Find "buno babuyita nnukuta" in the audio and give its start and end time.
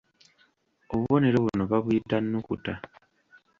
1.45-2.73